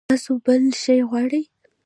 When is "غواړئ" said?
1.09-1.41